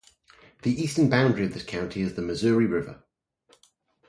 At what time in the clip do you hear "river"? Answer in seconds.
2.65-3.03